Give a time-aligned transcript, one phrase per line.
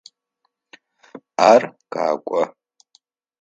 [1.51, 2.41] Ар къэкӏо.